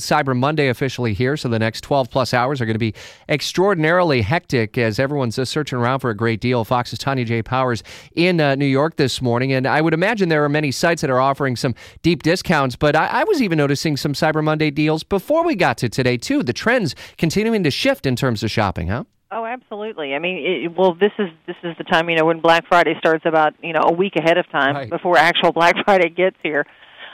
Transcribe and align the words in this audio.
Cyber 0.00 0.36
Monday 0.36 0.68
officially 0.68 1.12
here, 1.12 1.36
so 1.36 1.48
the 1.48 1.58
next 1.58 1.80
12 1.80 2.08
plus 2.08 2.32
hours 2.32 2.60
are 2.60 2.66
going 2.66 2.74
to 2.76 2.78
be 2.78 2.94
extraordinarily 3.28 4.22
hectic 4.22 4.78
as 4.78 5.00
everyone's 5.00 5.34
just 5.36 5.50
searching 5.50 5.76
around 5.78 5.98
for 6.00 6.10
a 6.10 6.16
great 6.16 6.40
deal. 6.40 6.64
Fox's 6.64 6.98
Tanya 7.00 7.24
J. 7.24 7.42
Powers 7.42 7.82
in 8.14 8.40
uh, 8.40 8.54
New 8.54 8.66
York 8.66 8.94
this 8.96 9.20
morning, 9.20 9.52
and 9.52 9.66
I 9.66 9.80
would 9.80 9.94
imagine 9.94 10.28
there 10.28 10.44
are 10.44 10.48
many 10.48 10.70
sites 10.70 11.00
that 11.02 11.10
are 11.10 11.20
offering 11.20 11.56
some 11.56 11.74
deep 12.02 12.22
discounts, 12.22 12.76
but 12.76 12.94
I, 12.94 13.06
I 13.06 13.24
was 13.24 13.42
even 13.42 13.58
noticing 13.58 13.96
some 13.96 14.12
Cyber 14.12 14.42
Monday 14.42 14.70
deals 14.70 15.02
before 15.02 15.44
we 15.44 15.56
got 15.56 15.78
to 15.78 15.88
today, 15.88 16.16
too. 16.16 16.44
The 16.44 16.52
trends 16.52 16.94
continuing 17.16 17.64
to 17.64 17.70
shift 17.70 18.06
in 18.06 18.14
terms 18.14 18.44
of 18.44 18.50
shopping, 18.52 18.88
huh? 18.88 19.02
Oh, 19.32 19.44
absolutely. 19.44 20.14
I 20.14 20.20
mean, 20.20 20.38
it, 20.64 20.76
well, 20.78 20.94
this 20.94 21.12
is 21.18 21.28
this 21.46 21.56
is 21.62 21.76
the 21.76 21.84
time 21.84 22.08
you 22.08 22.16
know 22.16 22.24
when 22.24 22.40
Black 22.40 22.66
Friday 22.66 22.94
starts 22.98 23.26
about 23.26 23.52
you 23.62 23.72
know 23.74 23.82
a 23.84 23.92
week 23.92 24.14
ahead 24.16 24.38
of 24.38 24.48
time 24.50 24.74
Right. 24.74 24.88
before 24.88 25.18
actual 25.18 25.52
Black 25.52 25.74
Friday 25.84 26.08
gets 26.08 26.36
here. 26.42 26.64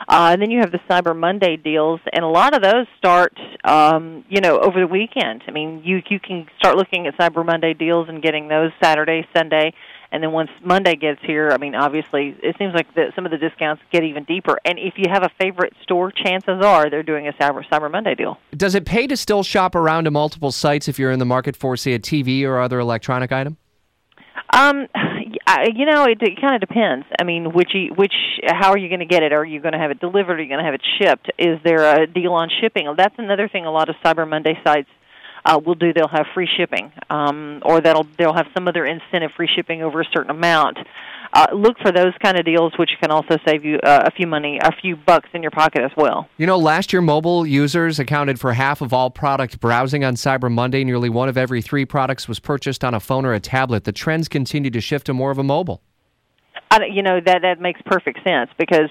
Uh, 0.09 0.31
and 0.33 0.43
then 0.43 0.51
you 0.51 0.61
have 0.61 0.73
the 0.73 0.81
Cyber 0.91 1.17
Monday 1.17 1.57
deals, 1.57 2.01
and 2.13 2.25
a 2.25 2.29
lot 2.29 2.55
of 2.55 2.63
those 2.63 2.87
start, 2.99 3.39
um, 3.65 4.25
you 4.29 4.41
know, 4.41 4.59
over 4.59 4.81
the 4.81 4.87
weekend. 4.87 5.43
I 5.49 5.51
mean, 5.51 5.83
you 5.85 6.03
you 6.09 6.21
can 6.21 6.47
start 6.59 6.77
looking 6.77 7.07
at 7.07 7.17
Cyber 7.17 7.45
Monday 7.45 7.75
deals 7.75 8.09
and 8.09 8.23
getting 8.23 8.49
those 8.49 8.71
Saturday, 8.83 9.27
Sunday, 9.35 9.73
and 10.15 10.23
then 10.23 10.31
once 10.31 10.51
Monday 10.63 10.95
gets 10.95 11.21
here, 11.23 11.51
I 11.51 11.57
mean, 11.57 11.75
obviously, 11.75 12.37
it 12.41 12.55
seems 12.57 12.73
like 12.73 12.95
the, 12.95 13.11
some 13.17 13.25
of 13.25 13.33
the 13.33 13.37
discounts 13.37 13.83
get 13.91 14.05
even 14.05 14.23
deeper. 14.23 14.57
And 14.65 14.79
if 14.79 14.95
you 14.97 15.07
have 15.11 15.25
a 15.25 15.31
favorite 15.41 15.73
store, 15.83 16.13
chances 16.13 16.65
are 16.65 16.89
they're 16.89 17.03
doing 17.03 17.27
a 17.27 17.33
Cyber 17.33 17.65
Cyber 17.69 17.91
Monday 17.91 18.15
deal. 18.15 18.39
Does 18.57 18.77
it 18.77 18.85
pay 18.85 19.09
to 19.09 19.17
still 19.17 19.43
shop 19.43 19.75
around 19.75 20.05
to 20.05 20.13
multiple 20.13 20.53
sites 20.53 20.87
if 20.87 21.01
you're 21.01 21.11
in 21.11 21.19
the 21.19 21.25
market 21.25 21.57
for, 21.57 21.77
say, 21.77 21.95
a 21.95 21.99
TV 21.99 22.45
or 22.45 22.61
other 22.61 22.79
electronic 22.79 23.33
item? 23.33 23.57
Um, 24.53 24.87
I- 25.47 25.69
you 25.75 25.85
know, 25.87 26.05
it, 26.05 26.19
it 26.23 26.41
kind 26.41 26.55
of 26.55 26.67
depends. 26.67 27.07
I 27.21 27.25
mean, 27.25 27.53
which 27.53 27.73
which 27.97 28.15
how 28.47 28.71
are 28.71 28.79
you 28.79 28.89
going 28.89 29.01
to 29.01 29.07
get 29.07 29.23
it? 29.23 29.33
Are 29.33 29.45
you 29.45 29.61
going 29.61 29.73
to 29.73 29.79
have 29.79 29.91
it 29.91 30.01
delivered? 30.01 30.39
Are 30.39 30.43
you 30.43 30.49
going 30.49 30.61
to 30.61 30.65
have 30.65 30.75
it 30.75 30.83
shipped? 30.99 31.31
Is 31.39 31.59
there 31.65 32.03
a 32.03 32.07
deal 32.07 32.33
on 32.33 32.49
shipping? 32.61 32.93
That's 32.97 33.15
another 33.19 33.49
thing. 33.49 33.67
A 33.67 33.71
lot 33.71 33.89
of 33.89 33.97
Cyber 34.05 34.29
Monday 34.29 34.59
sites 34.65 34.89
uh, 35.45 35.61
will 35.65 35.75
do. 35.75 35.93
They'll 35.93 36.09
have 36.09 36.27
free 36.35 36.49
shipping, 36.57 36.93
um, 37.11 37.63
or 37.65 37.81
that'll 37.81 38.07
they'll 38.19 38.35
have 38.35 38.47
some 38.55 38.69
other 38.69 38.85
incentive, 38.85 39.33
free 39.33 39.49
shipping 39.55 39.83
over 39.83 40.01
a 40.01 40.05
certain 40.13 40.31
amount. 40.31 40.79
Uh, 41.33 41.49
look 41.53 41.77
for 41.81 41.91
those 41.91 42.13
kind 42.23 42.39
of 42.39 42.45
deals, 42.45 42.73
which 42.79 42.91
can 43.01 43.11
also 43.11 43.37
save 43.45 43.65
you 43.65 43.77
uh, 43.83 44.05
a 44.07 44.11
few 44.13 44.27
money, 44.27 44.61
a 44.63 44.71
few 44.71 44.95
bucks 44.95 45.29
in 45.33 45.43
your 45.43 45.51
pocket 45.51 45.83
as 45.83 45.91
well. 45.97 46.29
You 46.37 46.47
know, 46.47 46.57
last 46.57 46.93
year 46.93 47.03
mobile 47.03 47.45
users 47.45 47.99
accounted 47.99 48.39
for 48.39 48.53
half 48.53 48.81
of 48.81 48.93
all 48.93 49.11
product 49.11 49.59
browsing 49.59 50.05
on 50.05 50.15
Cyber 50.15 50.51
Monday. 50.51 50.85
Nearly 50.85 51.09
one 51.09 51.29
of 51.29 51.37
every 51.37 51.61
three 51.61 51.85
products 51.85 52.29
was 52.29 52.39
purchased 52.39 52.85
on 52.85 52.95
a 52.95 53.01
phone 53.01 53.25
or 53.25 53.35
a 53.35 53.41
tablet. 53.41 53.83
The 53.83 53.93
trends 53.93 54.29
continue 54.29 54.71
to 54.71 54.81
shift 54.81 55.07
to 55.07 55.15
more 55.15 55.33
of 55.33 55.39
a 55.39 55.43
mobile. 55.43 55.83
I, 56.71 56.87
you 56.87 57.03
know 57.03 57.21
that 57.21 57.43
that 57.43 57.61
makes 57.61 57.81
perfect 57.85 58.23
sense 58.23 58.51
because 58.57 58.89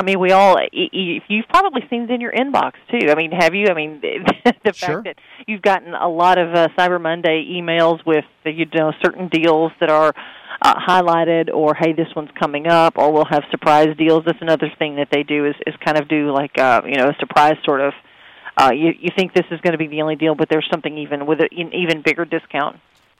I 0.00 0.04
mean 0.04 0.20
we 0.20 0.30
all 0.30 0.56
you've 0.72 1.48
probably 1.48 1.82
seen 1.90 2.02
it 2.02 2.10
in 2.10 2.20
your 2.20 2.30
inbox 2.30 2.74
too. 2.88 3.10
I 3.10 3.16
mean, 3.16 3.32
have 3.32 3.52
you? 3.54 3.66
I 3.68 3.74
mean, 3.74 4.00
the 4.64 4.72
Sure. 4.72 5.02
fact 5.02 5.04
that 5.04 5.16
you've 5.48 5.62
gotten 5.62 5.92
a 5.92 6.08
lot 6.08 6.38
of 6.38 6.54
uh, 6.54 6.68
Cyber 6.78 7.00
Monday 7.00 7.44
emails 7.50 8.04
with 8.06 8.24
uh, 8.46 8.50
you 8.50 8.66
know 8.72 8.92
certain 9.02 9.26
deals 9.26 9.72
that 9.80 9.90
are 9.90 10.14
uh, 10.62 10.74
highlighted, 10.74 11.52
or 11.52 11.74
hey, 11.74 11.92
this 11.94 12.06
one's 12.14 12.30
coming 12.38 12.68
up, 12.68 12.96
or 12.96 13.12
we'll 13.12 13.24
have 13.24 13.42
surprise 13.50 13.88
deals. 13.96 14.22
That's 14.24 14.40
another 14.40 14.70
thing 14.78 14.96
that 14.96 15.08
they 15.10 15.24
do 15.24 15.46
is 15.46 15.56
is 15.66 15.74
kind 15.84 15.98
of 15.98 16.06
do 16.08 16.30
like 16.32 16.56
uh, 16.58 16.82
you 16.86 16.94
know 16.94 17.08
a 17.08 17.16
surprise 17.18 17.56
sort 17.64 17.80
of. 17.80 17.92
Uh, 18.56 18.70
you 18.72 18.92
you 19.00 19.10
think 19.16 19.34
this 19.34 19.46
is 19.50 19.60
going 19.62 19.72
to 19.72 19.78
be 19.78 19.88
the 19.88 20.02
only 20.02 20.14
deal, 20.16 20.36
but 20.36 20.48
there's 20.48 20.66
something 20.70 20.96
even 20.96 21.26
with 21.26 21.40
an 21.40 21.74
even 21.74 22.02
bigger 22.02 22.24
discount. 22.24 22.76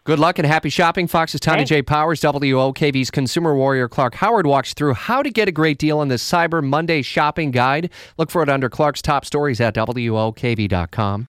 Good 0.09 0.19
luck 0.19 0.39
and 0.39 0.47
happy 0.47 0.71
shopping. 0.71 1.07
Fox's 1.07 1.39
Thanks. 1.39 1.69
J. 1.69 1.83
Powers, 1.83 2.23
WOKV's 2.23 3.11
consumer 3.11 3.55
warrior 3.55 3.91
Clark 3.91 4.15
Howard 4.15 4.47
walks 4.47 4.73
through 4.73 4.95
how 4.95 5.23
to 5.23 5.29
get 5.29 5.49
a 5.49 5.53
great 5.53 5.77
deal 5.77 5.99
on 5.99 6.09
this 6.09 6.27
Cyber 6.27 6.65
Monday 6.65 7.03
shopping 7.03 7.51
guide. 7.51 7.91
Look 8.17 8.31
for 8.31 8.43
it 8.43 8.49
under 8.49 8.71
Clark's 8.71 9.03
top 9.03 9.27
stories 9.27 9.61
at 9.61 9.75
WOKV.com. 9.75 11.29